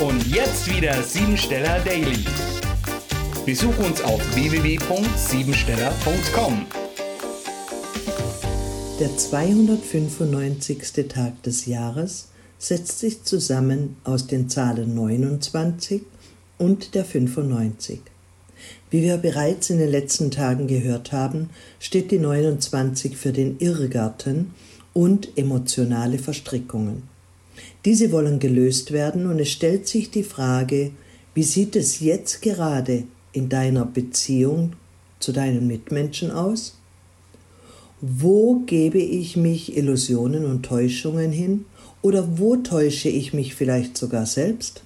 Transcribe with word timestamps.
Und 0.00 0.26
jetzt 0.26 0.68
wieder 0.68 1.00
Siebensteller 1.04 1.78
Daily. 1.84 2.24
Besuch 3.46 3.78
uns 3.78 4.02
auf 4.02 4.20
www.siebensteller.com. 4.34 6.66
Der 8.98 9.16
295. 9.16 11.06
Tag 11.08 11.40
des 11.44 11.66
Jahres 11.66 12.26
setzt 12.58 12.98
sich 12.98 13.22
zusammen 13.22 13.94
aus 14.02 14.26
den 14.26 14.48
Zahlen 14.48 14.96
29 14.96 16.02
und 16.58 16.96
der 16.96 17.04
95. 17.04 18.00
Wie 18.90 19.02
wir 19.02 19.18
bereits 19.18 19.70
in 19.70 19.78
den 19.78 19.90
letzten 19.90 20.32
Tagen 20.32 20.66
gehört 20.66 21.12
haben, 21.12 21.50
steht 21.78 22.10
die 22.10 22.18
29 22.18 23.16
für 23.16 23.32
den 23.32 23.60
Irrgarten 23.60 24.54
und 24.92 25.38
emotionale 25.38 26.18
Verstrickungen. 26.18 27.13
Diese 27.84 28.12
wollen 28.12 28.38
gelöst 28.38 28.92
werden 28.92 29.26
und 29.26 29.38
es 29.38 29.50
stellt 29.50 29.86
sich 29.86 30.10
die 30.10 30.22
Frage, 30.22 30.90
wie 31.34 31.42
sieht 31.42 31.76
es 31.76 32.00
jetzt 32.00 32.42
gerade 32.42 33.04
in 33.32 33.48
deiner 33.48 33.84
Beziehung 33.84 34.74
zu 35.18 35.32
deinen 35.32 35.66
Mitmenschen 35.66 36.30
aus? 36.30 36.78
Wo 38.00 38.60
gebe 38.66 38.98
ich 38.98 39.36
mich 39.36 39.76
Illusionen 39.76 40.44
und 40.44 40.64
Täuschungen 40.64 41.32
hin 41.32 41.64
oder 42.02 42.38
wo 42.38 42.56
täusche 42.56 43.08
ich 43.08 43.32
mich 43.32 43.54
vielleicht 43.54 43.96
sogar 43.96 44.26
selbst? 44.26 44.82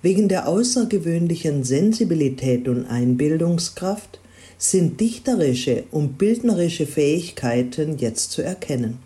Wegen 0.00 0.28
der 0.28 0.48
außergewöhnlichen 0.48 1.64
Sensibilität 1.64 2.68
und 2.68 2.86
Einbildungskraft 2.86 4.20
sind 4.58 5.00
dichterische 5.00 5.84
und 5.90 6.18
bildnerische 6.18 6.86
Fähigkeiten 6.86 7.98
jetzt 7.98 8.30
zu 8.30 8.42
erkennen. 8.42 8.98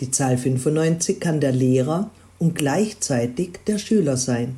Die 0.00 0.10
Zahl 0.10 0.38
95 0.38 1.20
kann 1.20 1.40
der 1.40 1.52
Lehrer 1.52 2.10
und 2.38 2.54
gleichzeitig 2.54 3.60
der 3.66 3.78
Schüler 3.78 4.16
sein. 4.16 4.56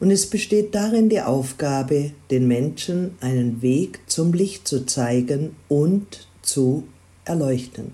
Und 0.00 0.10
es 0.10 0.26
besteht 0.26 0.74
darin 0.74 1.08
die 1.08 1.20
Aufgabe, 1.20 2.12
den 2.30 2.48
Menschen 2.48 3.14
einen 3.20 3.62
Weg 3.62 4.00
zum 4.06 4.32
Licht 4.32 4.66
zu 4.66 4.86
zeigen 4.86 5.54
und 5.68 6.26
zu 6.40 6.84
erleuchten. 7.24 7.92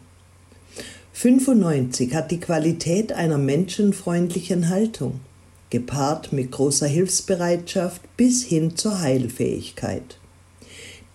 95 1.12 2.14
hat 2.14 2.30
die 2.30 2.38
Qualität 2.38 3.12
einer 3.12 3.38
menschenfreundlichen 3.38 4.68
Haltung, 4.68 5.20
gepaart 5.70 6.32
mit 6.32 6.52
großer 6.52 6.86
Hilfsbereitschaft 6.86 8.00
bis 8.16 8.44
hin 8.44 8.76
zur 8.76 9.00
Heilfähigkeit. 9.00 10.18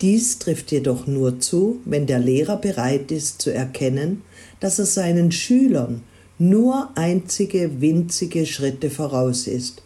Dies 0.02 0.38
trifft 0.40 0.74
jedoch 0.74 1.08
nur 1.08 1.40
zu, 1.40 1.80
wenn 1.86 2.06
der 2.06 2.20
Lehrer 2.20 2.58
bereit 2.58 3.12
ist 3.12 3.42
zu 3.42 3.54
erkennen, 3.54 4.22
dass 4.64 4.80
er 4.80 4.86
seinen 4.86 5.34
Schülern 5.34 6.04
nur 6.40 6.92
einzige 6.96 7.82
winzige 7.82 8.46
Schritte 8.46 8.90
voraus 8.90 9.46
ist 9.46 9.82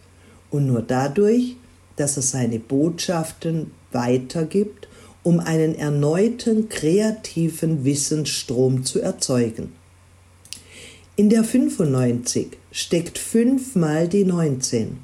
und 0.52 0.68
nur 0.68 0.82
dadurch, 0.82 1.56
dass 1.96 2.16
er 2.16 2.22
seine 2.22 2.60
Botschaften 2.60 3.72
weitergibt, 3.90 4.86
um 5.24 5.40
einen 5.40 5.74
erneuten 5.74 6.68
kreativen 6.68 7.84
Wissensstrom 7.84 8.84
zu 8.84 9.00
erzeugen. 9.00 9.72
In 11.16 11.28
der 11.28 11.42
95 11.42 12.50
steckt 12.70 13.18
fünfmal 13.18 14.06
die 14.06 14.24
19, 14.24 14.98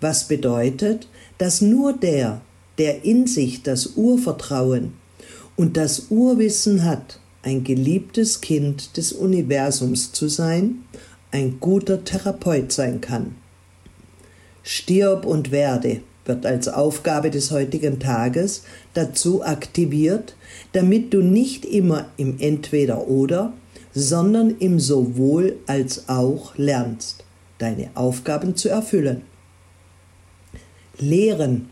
was 0.00 0.26
bedeutet, 0.26 1.06
dass 1.38 1.60
nur 1.60 1.92
der, 1.92 2.40
der 2.78 3.04
in 3.04 3.28
sich 3.28 3.62
das 3.62 3.94
Urvertrauen 3.94 4.94
und 5.54 5.76
das 5.76 6.06
Urwissen 6.10 6.84
hat, 6.84 7.20
ein 7.42 7.64
geliebtes 7.64 8.40
Kind 8.40 8.96
des 8.96 9.12
Universums 9.12 10.12
zu 10.12 10.28
sein, 10.28 10.84
ein 11.30 11.58
guter 11.60 12.04
Therapeut 12.04 12.72
sein 12.72 13.00
kann. 13.00 13.36
Stirb 14.62 15.24
und 15.24 15.50
werde 15.50 16.02
wird 16.26 16.44
als 16.44 16.68
Aufgabe 16.68 17.30
des 17.30 17.50
heutigen 17.50 17.98
Tages 17.98 18.62
dazu 18.94 19.42
aktiviert, 19.42 20.34
damit 20.72 21.14
du 21.14 21.22
nicht 21.22 21.64
immer 21.64 22.06
im 22.16 22.38
Entweder 22.38 23.08
oder, 23.08 23.52
sondern 23.94 24.56
im 24.58 24.78
sowohl 24.78 25.56
als 25.66 26.08
auch 26.08 26.56
lernst, 26.56 27.24
deine 27.58 27.90
Aufgaben 27.94 28.54
zu 28.54 28.68
erfüllen. 28.68 29.22
Lehren 30.98 31.70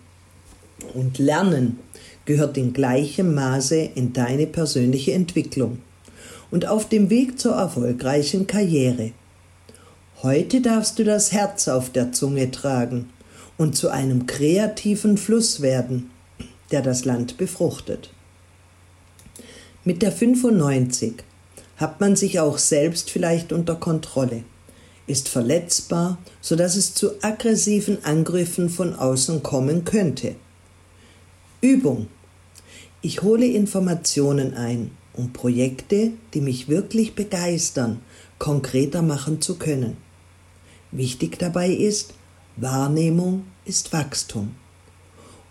und 0.95 1.19
Lernen 1.19 1.79
gehört 2.29 2.59
in 2.59 2.75
gleichem 2.75 3.35
Maße 3.35 3.77
in 3.95 4.13
deine 4.13 4.47
persönliche 4.47 5.15
Entwicklung 5.15 5.79
und 6.51 6.67
auf 6.69 6.87
dem 6.87 7.09
Weg 7.09 7.41
zur 7.41 7.55
erfolgreichen 7.55 8.47
Karriere. 8.47 9.13
Heute 10.23 10.61
darfst 10.61 10.99
du 10.99 11.05
das 11.05 11.33
Herz 11.33 11.69
auf 11.69 11.89
der 11.91 12.13
Zunge 12.13 12.51
tragen 12.51 13.09
und 13.57 13.77
zu 13.77 13.89
einem 13.89 14.27
kreativen 14.27 15.17
Fluss 15.17 15.63
werden, 15.63 16.11
der 16.71 16.83
das 16.83 17.07
Land 17.07 17.39
befruchtet. 17.39 18.11
Mit 19.85 20.03
der 20.03 20.13
95 20.13 21.15
hat 21.79 21.99
man 21.99 22.15
sich 22.15 22.41
auch 22.41 22.59
selbst 22.59 23.09
vielleicht 23.11 23.55
unter 23.55 23.77
Kontrolle, 23.77 24.45
ist 25.07 25.31
verletzbar, 25.31 26.19
sodass 26.43 26.77
es 26.77 26.93
zu 26.93 27.23
aggressiven 27.23 28.05
Angriffen 28.05 28.69
von 28.69 28.95
außen 28.95 29.43
kommen 29.43 29.87
könnte. 29.87 30.35
Übung. 31.63 32.09
Ich 33.01 33.23
hole 33.23 33.47
Informationen 33.47 34.55
ein, 34.55 34.91
um 35.13 35.33
Projekte, 35.33 36.11
die 36.35 36.41
mich 36.41 36.69
wirklich 36.69 37.15
begeistern, 37.15 38.01
konkreter 38.41 39.03
machen 39.03 39.41
zu 39.41 39.55
können. 39.55 39.97
Wichtig 40.91 41.39
dabei 41.39 41.71
ist, 41.71 42.15
Wahrnehmung 42.57 43.45
ist 43.65 43.93
Wachstum. 43.93 44.57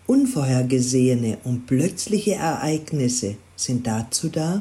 Unvorhergesehene 0.06 1.38
und 1.44 1.66
plötzliche 1.66 2.34
Ereignisse 2.34 3.36
sind 3.56 3.86
dazu 3.86 4.28
da, 4.28 4.60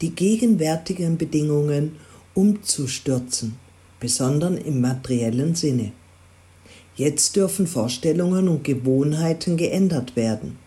die 0.00 0.14
gegenwärtigen 0.14 1.18
Bedingungen 1.18 1.96
umzustürzen, 2.32 3.56
besonders 4.00 4.58
im 4.64 4.80
materiellen 4.80 5.54
Sinne. 5.54 5.92
Jetzt 6.96 7.36
dürfen 7.36 7.66
Vorstellungen 7.66 8.48
und 8.48 8.64
Gewohnheiten 8.64 9.58
geändert 9.58 10.16
werden. 10.16 10.61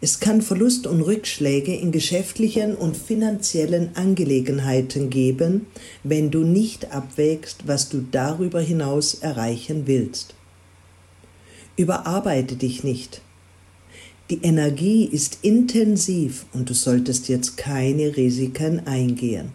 Es 0.00 0.18
kann 0.18 0.42
Verlust 0.42 0.86
und 0.86 1.00
Rückschläge 1.00 1.74
in 1.74 1.92
geschäftlichen 1.92 2.74
und 2.74 2.96
finanziellen 2.96 3.94
Angelegenheiten 3.94 5.10
geben, 5.10 5.66
wenn 6.02 6.30
du 6.30 6.44
nicht 6.44 6.90
abwägst, 6.92 7.68
was 7.68 7.88
du 7.88 8.04
darüber 8.10 8.60
hinaus 8.60 9.14
erreichen 9.14 9.86
willst. 9.86 10.34
Überarbeite 11.76 12.56
dich 12.56 12.82
nicht. 12.82 13.22
Die 14.30 14.42
Energie 14.42 15.04
ist 15.04 15.38
intensiv 15.42 16.46
und 16.52 16.68
du 16.68 16.74
solltest 16.74 17.28
jetzt 17.28 17.56
keine 17.56 18.16
Risiken 18.16 18.86
eingehen. 18.86 19.52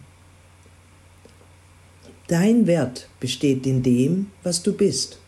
Dein 2.28 2.66
Wert 2.66 3.08
besteht 3.20 3.66
in 3.66 3.82
dem, 3.82 4.30
was 4.42 4.62
du 4.62 4.72
bist 4.72 5.18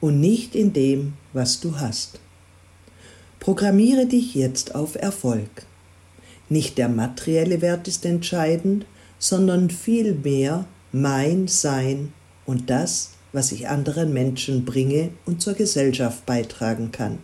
und 0.00 0.20
nicht 0.20 0.54
in 0.54 0.72
dem, 0.72 1.14
was 1.32 1.60
du 1.60 1.78
hast. 1.78 2.20
Programmiere 3.44 4.06
dich 4.06 4.34
jetzt 4.34 4.74
auf 4.74 4.94
Erfolg. 4.94 5.66
Nicht 6.48 6.78
der 6.78 6.88
materielle 6.88 7.60
Wert 7.60 7.86
ist 7.88 8.06
entscheidend, 8.06 8.86
sondern 9.18 9.68
vielmehr 9.68 10.64
mein 10.92 11.46
Sein 11.46 12.14
und 12.46 12.70
das, 12.70 13.10
was 13.34 13.52
ich 13.52 13.68
anderen 13.68 14.14
Menschen 14.14 14.64
bringe 14.64 15.10
und 15.26 15.42
zur 15.42 15.52
Gesellschaft 15.52 16.24
beitragen 16.24 16.90
kann. 16.90 17.18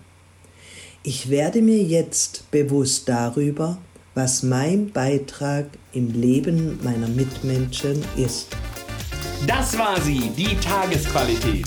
Ich 1.03 1.31
werde 1.31 1.63
mir 1.63 1.83
jetzt 1.83 2.51
bewusst 2.51 3.09
darüber, 3.09 3.79
was 4.15 4.43
mein 4.43 4.91
Beitrag 4.91 5.69
im 5.95 6.13
Leben 6.13 6.81
meiner 6.85 7.09
Mitmenschen 7.09 8.05
ist. 8.19 8.49
Das 9.47 9.79
war 9.79 9.99
sie, 10.03 10.31
die 10.37 10.55
Tagesqualität. 10.57 11.67